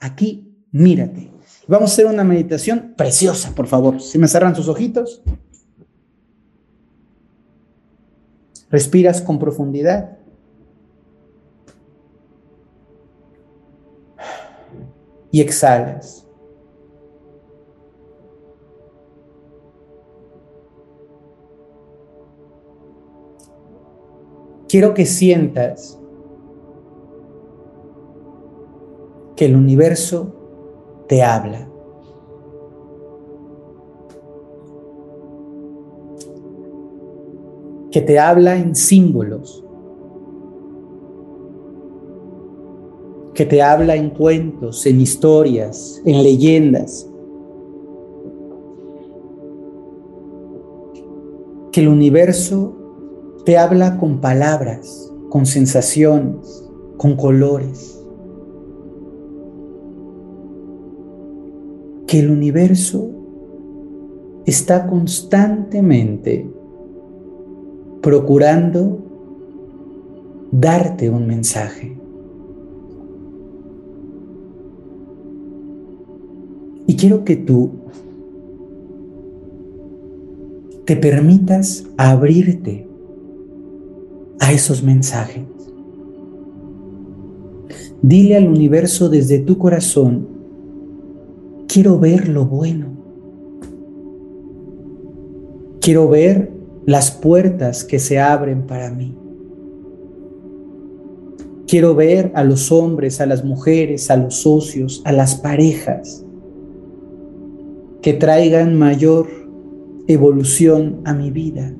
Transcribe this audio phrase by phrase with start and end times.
[0.00, 1.30] aquí, mírate.
[1.68, 4.00] Vamos a hacer una meditación preciosa, por favor.
[4.00, 5.22] Si me cerran sus ojitos.
[8.70, 10.18] Respiras con profundidad.
[15.30, 16.26] Y exhalas.
[24.68, 25.99] Quiero que sientas
[29.40, 30.34] que el universo
[31.08, 31.66] te habla.
[37.90, 39.64] Que te habla en símbolos.
[43.32, 47.10] Que te habla en cuentos, en historias, en leyendas.
[51.72, 52.74] Que el universo
[53.46, 57.99] te habla con palabras, con sensaciones, con colores.
[62.10, 63.08] Que el universo
[64.44, 66.44] está constantemente
[68.02, 68.98] procurando
[70.50, 71.96] darte un mensaje.
[76.88, 77.70] Y quiero que tú
[80.84, 82.88] te permitas abrirte
[84.40, 85.44] a esos mensajes.
[88.02, 90.39] Dile al universo desde tu corazón,
[91.72, 92.88] quiero ver lo bueno.
[95.80, 96.50] Quiero ver
[96.84, 99.16] las puertas que se abren para mí.
[101.68, 106.26] Quiero ver a los hombres, a las mujeres, a los socios, a las parejas
[108.02, 109.28] que traigan mayor
[110.08, 111.72] evolución a mi vida.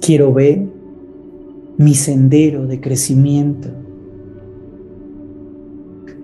[0.00, 0.62] Quiero ver
[1.78, 3.81] mi sendero de crecimiento.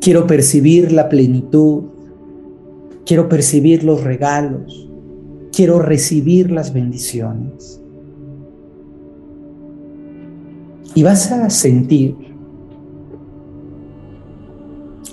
[0.00, 1.84] Quiero percibir la plenitud.
[3.04, 4.88] Quiero percibir los regalos.
[5.52, 7.80] Quiero recibir las bendiciones.
[10.94, 12.16] Y vas a sentir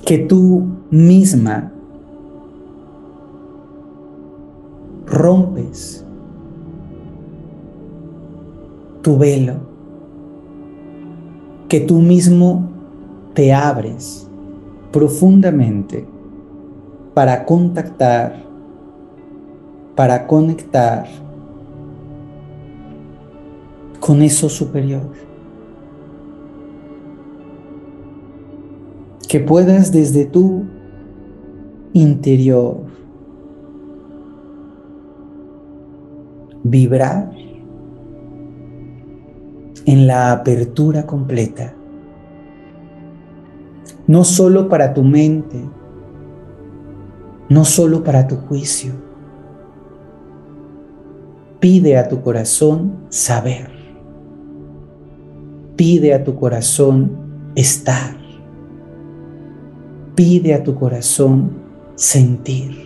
[0.05, 1.71] que tú misma
[5.07, 6.05] rompes
[9.01, 9.55] tu velo,
[11.69, 12.69] que tú mismo
[13.33, 14.27] te abres
[14.95, 16.07] profundamente
[17.13, 18.45] para contactar,
[19.93, 21.05] para conectar
[23.99, 25.11] con eso superior.
[29.27, 30.63] Que puedas desde tu
[31.91, 32.77] interior
[36.63, 37.33] vibrar
[39.85, 41.75] en la apertura completa,
[44.07, 45.63] no solo para tu mente,
[47.49, 48.93] no solo para tu juicio.
[51.59, 53.69] Pide a tu corazón saber.
[55.75, 57.11] Pide a tu corazón
[57.55, 58.15] estar.
[60.15, 61.51] Pide a tu corazón
[61.95, 62.85] sentir.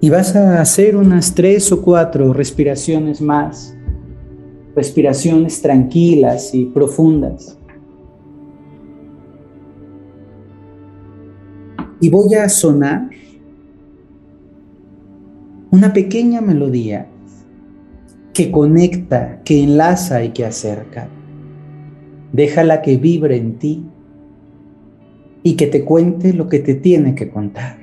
[0.00, 3.75] Y vas a hacer unas tres o cuatro respiraciones más,
[4.76, 7.58] respiraciones tranquilas y profundas.
[11.98, 13.08] Y voy a sonar
[15.70, 17.08] una pequeña melodía
[18.34, 21.08] que conecta, que enlaza y que acerca.
[22.32, 23.82] Déjala que vibre en ti
[25.42, 27.78] y que te cuente lo que te tiene que contar.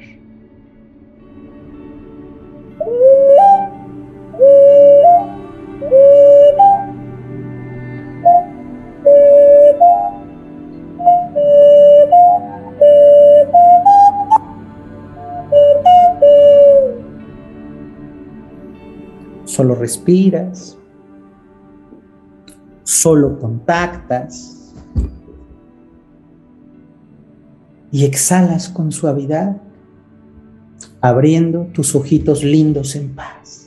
[19.53, 20.75] Solo respiras,
[22.81, 24.73] solo contactas
[27.91, 29.61] y exhalas con suavidad,
[31.01, 33.62] abriendo tus ojitos lindos en paz.